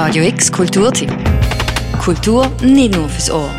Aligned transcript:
Radio 0.00 0.24
X 0.24 0.50
Kulturtipp. 0.50 1.12
Kultur 2.02 2.48
nicht 2.62 2.96
nur 2.96 3.06
fürs 3.06 3.30
Ohr. 3.30 3.50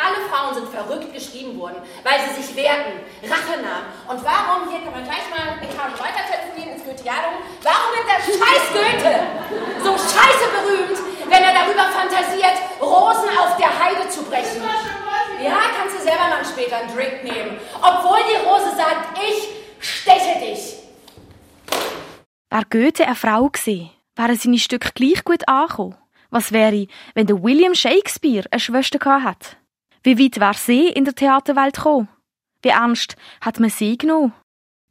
Alle 0.00 0.16
Frauen 0.32 0.54
sind 0.54 0.68
verrückt 0.72 1.12
geschrieben 1.12 1.60
worden, 1.60 1.84
weil 2.02 2.16
sie 2.24 2.40
sich 2.40 2.56
wehrten, 2.56 3.04
Rache 3.28 3.60
nahmen. 3.60 3.92
Und 4.08 4.24
warum, 4.24 4.72
hier 4.72 4.80
kann 4.80 4.96
man 4.96 5.04
gleich 5.04 5.28
mal 5.28 5.44
eine 5.44 5.60
Etage 5.60 5.92
weiter 6.00 6.24
telefonieren 6.24 6.72
ins 6.72 6.88
Goetheanum, 6.88 7.36
warum 7.60 7.88
wird 7.92 8.08
der 8.08 8.20
scheiß 8.24 8.64
Goethe 8.72 9.12
so 9.84 9.92
scheiße 9.92 10.46
berühmt, 10.56 10.98
wenn 11.28 11.42
er 11.44 11.52
darüber 11.52 11.92
fantasiert, 11.92 12.56
Rosen 12.80 13.28
auf 13.36 13.60
der 13.60 13.68
Heide 13.68 14.08
zu 14.08 14.24
brechen? 14.24 14.64
Ja, 15.36 15.68
kannst 15.76 16.00
du 16.00 16.00
selber 16.00 16.32
dann 16.32 16.48
später 16.48 16.80
einen 16.80 16.96
Drink 16.96 17.24
nehmen. 17.28 17.60
Obwohl 17.76 18.24
die 18.24 18.40
Rose 18.40 18.72
sagt, 18.72 19.20
ich 19.20 19.45
Wäre 22.56 22.68
Goethe 22.70 23.04
eine 23.04 23.14
Frau 23.14 23.50
gewesen, 23.50 23.90
wären 24.14 24.34
seine 24.34 24.58
Stücke 24.58 24.90
gleich 24.94 25.22
gut 25.24 25.46
angekommen. 25.46 25.94
Was 26.30 26.52
wäre, 26.52 26.86
wenn 27.12 27.26
der 27.26 27.42
William 27.42 27.74
Shakespeare 27.74 28.46
eine 28.50 28.58
Schwester 28.58 28.98
gehabt 28.98 29.24
hat? 29.24 29.56
Wie 30.02 30.18
weit 30.18 30.40
wäre 30.40 30.54
sie 30.54 30.88
in 30.88 31.04
der 31.04 31.14
Theaterwelt 31.14 31.76
gekommen? 31.76 32.08
Wie 32.62 32.70
ernst 32.70 33.16
hat 33.42 33.60
man 33.60 33.68
sie 33.68 33.98
genommen? 33.98 34.32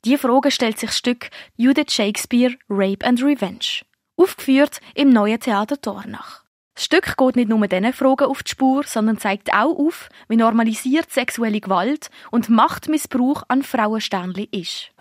Diese 0.04 0.20
Frage 0.20 0.52
stellt 0.52 0.78
sich 0.78 0.92
das 0.92 0.98
Stück 1.00 1.32
Judith 1.58 1.92
Shakespeare 1.92 2.56
Rape 2.70 3.04
and 3.04 3.24
Revenge, 3.24 3.82
aufgeführt 4.16 4.80
im 4.94 5.10
neuen 5.10 5.40
Theater 5.40 5.78
Dornach. 5.78 6.45
Das 6.76 6.84
Stück 6.84 7.16
geht 7.16 7.36
nicht 7.38 7.48
nur 7.48 7.66
diesen 7.68 7.94
Fragen 7.94 8.26
auf 8.26 8.44
die 8.44 8.52
Spur, 8.52 8.84
sondern 8.86 9.18
zeigt 9.18 9.54
auch 9.54 9.80
auf, 9.80 10.10
wie 10.28 10.36
normalisiert 10.36 11.10
sexuelle 11.10 11.62
Gewalt 11.62 12.10
und 12.32 12.50
Machtmissbrauch 12.50 13.44
an 13.48 13.64
Frauensternli 13.64 14.50
ist. 14.52 14.92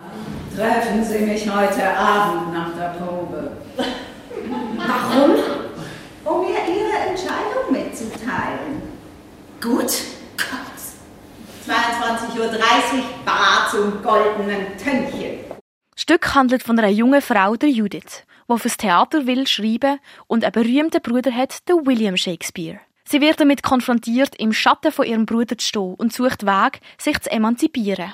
Treffen 0.57 1.05
Sie 1.05 1.19
mich 1.19 1.51
heute 1.51 1.97
Abend 1.97 2.55
nach 2.55 2.71
der 2.77 2.95
Probe. 2.99 3.57
Warum? 4.77 5.31
Um 6.25 6.41
mir 6.43 6.59
Ihre 6.59 7.09
Entscheidung 7.11 7.73
mitzuteilen. 7.73 8.83
Gut. 9.61 10.15
22.30 11.67 12.39
Uhr 12.39 13.05
Bar 13.25 13.69
zum 13.71 14.03
goldenen 14.03 14.77
Tönnchen. 14.77 15.39
Das 15.95 16.03
Stück 16.03 16.35
handelt 16.35 16.65
von 16.65 16.79
einer 16.79 16.89
jungen 16.89 17.23
Frau, 17.23 17.55
der 17.55 17.69
Judith, 17.69 18.25
die 18.51 18.59
fürs 18.59 18.77
Theater 18.77 19.27
will 19.27 19.47
schreiben 19.47 20.01
und 20.27 20.45
einen 20.45 20.53
berühmten 20.53 21.01
Bruder 21.01 21.33
hat, 21.33 21.69
der 21.69 21.77
William 21.87 22.17
Shakespeare. 22.17 22.81
Sie 23.05 23.21
wird 23.21 23.39
damit 23.39 23.63
konfrontiert, 23.63 24.35
im 24.37 24.53
Schatten 24.53 24.91
von 24.91 25.07
ihrem 25.07 25.25
Bruder 25.25 25.57
zu 25.57 25.67
stehen 25.67 25.95
und 25.95 26.13
sucht 26.13 26.45
Weg, 26.45 26.81
sich 26.99 27.21
zu 27.21 27.31
emanzipieren. 27.31 28.13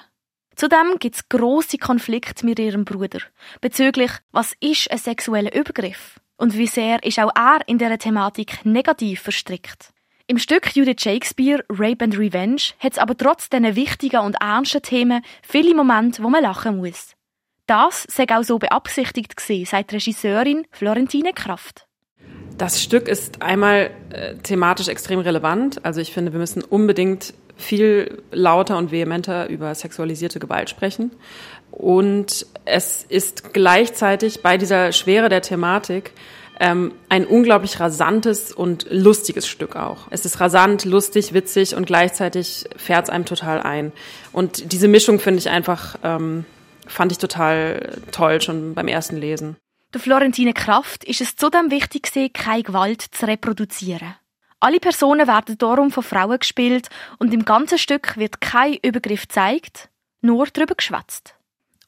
Zudem 0.57 0.97
gibt 0.99 1.17
es 1.17 1.29
grosse 1.31 1.79
Konflikte 1.79 2.45
mit 2.45 2.59
ihrem 2.59 2.85
Bruder 2.85 3.21
bezüglich, 3.63 4.11
was 4.31 4.53
ist 4.61 4.91
ein 4.91 4.99
sexueller 4.99 5.55
Übergriff 5.55 6.21
und 6.37 6.59
wie 6.59 6.67
sehr 6.67 7.03
ist 7.03 7.19
auch 7.19 7.35
er 7.35 7.61
in 7.67 7.79
dieser 7.79 7.99
Thematik 7.99 8.65
negativ 8.67 9.23
verstrickt. 9.23 9.95
Im 10.27 10.39
Stück 10.39 10.77
Judith 10.77 11.01
Shakespeare 11.01 11.65
Rape 11.71 12.05
and 12.05 12.19
Revenge 12.19 12.75
hat 12.79 12.93
es 12.93 12.99
aber 12.99 13.17
trotz 13.17 13.49
diesen 13.49 13.75
wichtigen 13.75 14.21
und 14.21 14.37
ernsten 14.39 14.83
Themen 14.83 15.25
viele 15.43 15.75
Momente, 15.75 16.23
wo 16.23 16.29
man 16.29 16.43
lachen 16.43 16.77
muss. 16.77 17.17
Das 17.71 18.05
sei 18.09 18.27
auch 18.37 18.43
so 18.43 18.59
beabsichtigt 18.59 19.37
gewesen, 19.37 19.65
sagt 19.65 19.93
Regisseurin 19.93 20.67
Florentine 20.73 21.33
Kraft. 21.33 21.87
Das 22.59 22.83
Stück 22.83 23.07
ist 23.07 23.43
einmal 23.43 23.93
äh, 24.11 24.35
thematisch 24.43 24.89
extrem 24.89 25.21
relevant. 25.21 25.85
Also 25.85 26.01
ich 26.01 26.13
finde, 26.13 26.33
wir 26.33 26.41
müssen 26.41 26.65
unbedingt 26.65 27.33
viel 27.57 28.25
lauter 28.33 28.77
und 28.77 28.91
vehementer 28.91 29.49
über 29.49 29.73
sexualisierte 29.77 30.41
Gewalt 30.41 30.69
sprechen. 30.69 31.13
Und 31.71 32.45
es 32.65 33.05
ist 33.09 33.55
gleichzeitig 33.55 34.43
bei 34.43 34.59
dieser 34.59 34.91
Schwere 34.91 35.29
der 35.29 35.41
Thematik 35.41 36.11
ähm, 36.59 36.91
ein 37.09 37.25
unglaublich 37.25 37.79
rasantes 37.79 38.53
und 38.53 38.89
lustiges 38.91 39.47
Stück 39.47 39.77
auch. 39.77 40.09
Es 40.11 40.25
ist 40.25 40.41
rasant, 40.41 40.85
lustig, 40.87 41.35
witzig 41.35 41.77
und 41.77 41.87
gleichzeitig 41.87 42.65
fährt 42.75 43.05
es 43.05 43.11
einem 43.11 43.27
total 43.27 43.63
ein. 43.63 43.93
Und 44.33 44.73
diese 44.73 44.89
Mischung 44.89 45.21
finde 45.21 45.39
ich 45.39 45.51
einfach, 45.51 45.97
ähm, 46.03 46.47
fand 46.87 47.13
ich 47.13 47.19
total 47.19 47.99
toll 48.13 48.41
schon 48.41 48.75
beim 48.75 48.89
ersten 48.89 49.17
Lesen. 49.17 49.57
Der 49.93 50.01
Florentine 50.01 50.53
Kraft 50.53 51.05
ist 51.05 51.21
es 51.21 51.37
zudem 51.37 51.71
wichtig, 51.71 52.33
keine 52.33 52.63
Gewalt 52.63 53.03
zu 53.03 53.27
reproduzieren. 53.27 54.15
Alle 54.61 54.79
Personen 54.79 55.27
werden 55.27 55.57
darum 55.57 55.91
von 55.91 56.03
Frauen 56.03 56.39
gespielt 56.39 56.91
und 57.19 57.33
im 57.33 57.45
ganzen 57.45 57.79
Stück 57.79 58.17
wird 58.19 58.41
kein 58.41 58.77
Übergriff 58.83 59.23
gezeigt, 59.23 59.89
nur 60.21 60.47
darüber 60.47 60.75
geschwätzt. 60.75 61.35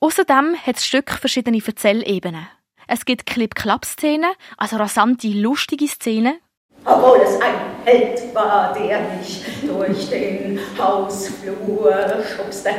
Außerdem 0.01 0.57
hat 0.57 0.77
das 0.77 0.87
Stück 0.87 1.11
verschiedene 1.11 1.63
Erzählebenen. 1.65 2.49
Es 2.89 3.05
gibt 3.05 3.27
Clip-Clap-Szenen, 3.27 4.33
also 4.57 4.77
rasante, 4.77 5.29
lustige 5.29 5.87
Szenen. 5.87 6.39
Obwohl 6.85 7.21
es 7.21 7.41
ein 7.41 7.55
Held 7.85 8.35
war, 8.35 8.73
der 8.75 9.01
mich 9.17 9.45
durch 9.63 10.09
den 10.09 10.59
Hausflur 10.79 12.25
schubste. 12.25 12.71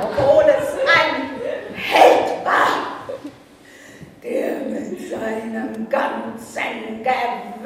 Obwohl 0.00 0.44
es 0.44 0.74
ein 0.86 1.30
Held 1.74 2.44
war, 2.44 3.08
der 4.22 4.58
mit 4.68 5.10
seinem 5.10 5.88
ganzen 5.88 7.02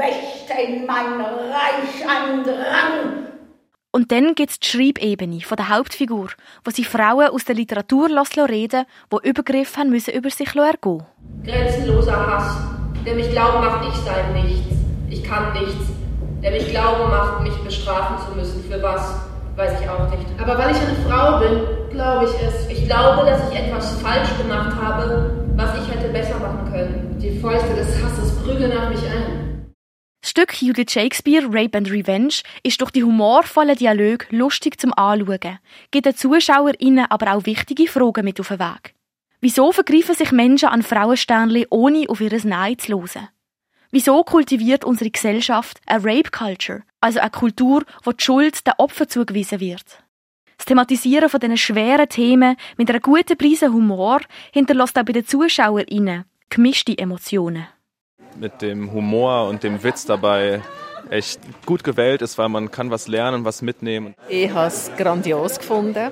In 0.00 0.86
mein 0.86 1.20
Reich 1.20 2.06
andrang. 2.06 3.26
Und 3.92 4.12
dann 4.12 4.34
gibt 4.34 4.50
es 4.50 4.60
die 4.60 4.68
Schreibebene 4.68 5.40
von 5.40 5.56
der 5.56 5.68
Hauptfigur, 5.68 6.28
wo 6.64 6.70
sie 6.70 6.84
Frauen 6.84 7.28
aus 7.28 7.44
der 7.44 7.54
Literatur 7.56 8.08
lassen 8.08 8.44
reden, 8.44 8.84
die 9.12 9.28
Übergriffe 9.28 9.80
haben 9.80 9.90
müssen 9.90 10.14
über 10.14 10.30
sich 10.30 10.54
ergehen. 10.54 11.02
Grenzenloser 11.44 12.26
Hass, 12.26 12.56
der 13.04 13.14
mich 13.14 13.30
glauben 13.30 13.64
macht, 13.64 13.88
ich 13.88 13.96
sei 14.00 14.22
nichts, 14.32 14.76
ich 15.08 15.24
kann 15.24 15.52
nichts, 15.54 15.86
der 16.42 16.52
mich 16.52 16.68
glauben 16.70 17.10
macht, 17.10 17.42
mich 17.42 17.56
bestrafen 17.64 18.16
zu 18.26 18.36
müssen. 18.36 18.62
Für 18.70 18.82
was, 18.82 19.16
weiß 19.56 19.80
ich 19.80 19.88
auch 19.88 20.08
nicht. 20.10 20.26
Aber 20.40 20.56
weil 20.56 20.70
ich 20.70 20.80
eine 20.80 20.96
Frau 21.08 21.38
bin, 21.40 21.90
glaube 21.90 22.26
ich 22.26 22.46
es. 22.46 22.68
Ich 22.68 22.86
glaube, 22.86 23.26
dass 23.26 23.50
ich 23.50 23.58
etwas 23.58 24.00
falsch 24.00 24.30
gemacht 24.38 24.76
habe, 24.80 25.48
was 25.56 25.70
ich 25.78 25.94
hätte 25.94 26.08
besser 26.10 26.38
machen 26.38 26.70
können. 26.70 27.18
Die 27.20 27.38
Fäuste 27.38 27.74
des 27.74 27.88
Hasses 28.02 28.36
prügeln 28.42 28.72
nach 28.74 28.88
mich 28.88 29.02
ein. 29.02 29.59
Das 30.20 30.30
Stück 30.30 30.60
Judith 30.60 30.90
Shakespeare 30.90 31.46
Rape 31.50 31.78
and 31.78 31.90
Revenge 31.90 32.42
ist 32.62 32.80
durch 32.82 32.90
die 32.90 33.02
humorvollen 33.02 33.76
Dialoge 33.76 34.26
lustig 34.30 34.78
zum 34.78 34.92
Anschauen, 34.92 35.58
gibt 35.90 36.04
den 36.04 36.14
ZuschauerInnen 36.14 37.06
aber 37.08 37.32
auch 37.32 37.46
wichtige 37.46 37.86
Fragen 37.86 38.24
mit 38.26 38.38
auf 38.38 38.48
den 38.48 38.58
Weg. 38.58 38.94
Wieso 39.40 39.72
vergreifen 39.72 40.14
sich 40.14 40.30
Menschen 40.30 40.68
an 40.68 40.82
Frauensternli, 40.82 41.68
ohne 41.70 42.04
auf 42.08 42.20
ihr 42.20 42.38
Nein 42.44 42.78
zu 42.78 43.00
hören? 43.00 43.28
Wieso 43.90 44.22
kultiviert 44.22 44.84
unsere 44.84 45.10
Gesellschaft 45.10 45.80
eine 45.86 46.04
Rape 46.04 46.30
Culture, 46.30 46.82
also 47.00 47.18
eine 47.18 47.30
Kultur, 47.30 47.84
wo 48.04 48.12
die 48.12 48.22
Schuld 48.22 48.66
den 48.66 48.74
Opfern 48.76 49.08
zugewiesen 49.08 49.58
wird? 49.58 50.02
Das 50.58 50.66
Thematisieren 50.66 51.30
von 51.30 51.40
diesen 51.40 51.56
schweren 51.56 52.08
Themen 52.10 52.56
mit 52.76 52.90
einer 52.90 53.00
guten 53.00 53.38
Prise 53.38 53.72
Humor 53.72 54.20
hinterlässt 54.52 54.98
auch 54.98 55.04
bei 55.04 55.12
den 55.12 55.26
ZuschauerInnen 55.26 56.26
gemischte 56.50 56.98
Emotionen 56.98 57.66
mit 58.38 58.62
dem 58.62 58.92
Humor 58.92 59.48
und 59.48 59.62
dem 59.62 59.82
Witz 59.82 60.04
dabei 60.06 60.60
echt 61.08 61.40
gut 61.66 61.84
gewählt 61.84 62.22
ist, 62.22 62.38
weil 62.38 62.48
man 62.48 62.70
kann 62.70 62.90
was 62.90 63.08
lernen, 63.08 63.44
was 63.44 63.62
mitnehmen. 63.62 64.14
Ich 64.28 64.50
habe 64.52 64.68
es 64.68 64.90
grandios 64.96 65.58
gefunden. 65.58 66.10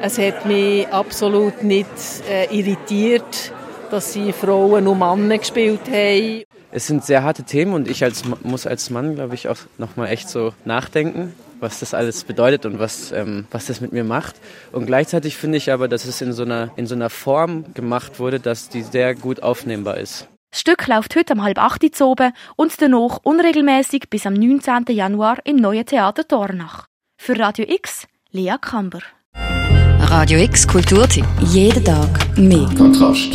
Es 0.00 0.18
hat 0.18 0.46
mich 0.46 0.86
absolut 0.88 1.62
nicht 1.62 1.88
äh, 2.30 2.44
irritiert, 2.56 3.52
dass 3.90 4.12
sie 4.12 4.32
Frauen 4.32 4.86
und 4.86 4.98
Männer 4.98 5.38
gespielt 5.38 5.80
haben. 5.90 6.44
Es 6.70 6.86
sind 6.86 7.04
sehr 7.04 7.22
harte 7.22 7.42
Themen 7.44 7.72
und 7.72 7.88
ich 7.88 8.04
als, 8.04 8.22
muss 8.42 8.66
als 8.66 8.90
Mann, 8.90 9.14
glaube 9.14 9.34
ich, 9.34 9.48
auch 9.48 9.58
nochmal 9.78 10.08
echt 10.08 10.28
so 10.28 10.52
nachdenken, 10.64 11.34
was 11.60 11.80
das 11.80 11.94
alles 11.94 12.24
bedeutet 12.24 12.66
und 12.66 12.78
was, 12.78 13.10
ähm, 13.10 13.46
was 13.50 13.66
das 13.66 13.80
mit 13.80 13.92
mir 13.92 14.04
macht. 14.04 14.36
Und 14.70 14.86
gleichzeitig 14.86 15.36
finde 15.36 15.56
ich 15.56 15.72
aber, 15.72 15.88
dass 15.88 16.04
es 16.04 16.20
in 16.20 16.32
so, 16.32 16.42
einer, 16.42 16.70
in 16.76 16.86
so 16.86 16.94
einer 16.94 17.10
Form 17.10 17.64
gemacht 17.74 18.20
wurde, 18.20 18.38
dass 18.38 18.68
die 18.68 18.82
sehr 18.82 19.14
gut 19.14 19.42
aufnehmbar 19.42 19.96
ist. 19.96 20.28
Das 20.50 20.60
Stück 20.60 20.86
läuft 20.86 21.14
heute 21.14 21.34
um 21.34 21.42
halb 21.42 21.58
acht 21.58 21.84
Uhr 21.84 22.06
oben 22.06 22.32
und 22.56 22.80
danach 22.80 23.18
unregelmäßig 23.22 24.08
bis 24.08 24.26
am 24.26 24.32
19. 24.34 24.84
Januar 24.88 25.38
im 25.44 25.56
neuen 25.56 25.84
Theater 25.84 26.24
Dornach. 26.24 26.86
Für 27.18 27.38
Radio 27.38 27.66
X, 27.68 28.06
Lea 28.30 28.56
Kamber. 28.60 29.00
Radio 30.00 30.38
X 30.38 30.66
Kulturtipp. 30.66 31.26
Jeden 31.40 31.84
Tag 31.84 32.38
mehr. 32.38 32.68
Kontrast. 32.76 33.32